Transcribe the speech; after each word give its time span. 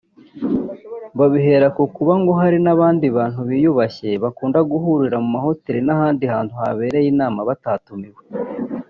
Babihera 1.19 1.67
ku 1.75 1.83
kuba 1.95 2.13
ngo 2.21 2.31
hari 2.41 2.57
n’abandi 2.65 3.05
bantu 3.17 3.39
biyubashye 3.49 4.09
bakunda 4.23 4.59
guhurira 4.71 5.17
mu 5.23 5.29
mahoteli 5.35 5.79
n’ahandi 5.87 6.23
habereye 6.31 7.07
inama 7.13 7.39
batatumiwe 7.49 8.21